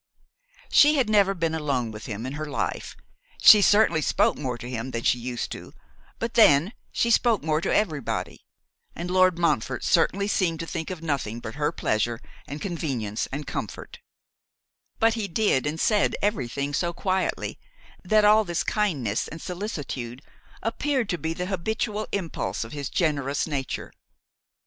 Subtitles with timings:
[0.71, 2.97] She had never been alone with him in her life;
[3.39, 5.55] she certainly spoke more to him than she used,
[6.17, 8.43] but then, she spoke more to everybody;
[8.95, 13.45] and Lord Montfort certainly seemed to think of nothing but her pleasure and convenience and
[13.45, 13.99] comfort;
[14.97, 17.59] but he did and said everything so quietly,
[18.03, 20.23] that all this kindness and solicitude
[20.63, 23.91] appeared to be the habitual impulse of his generous nature.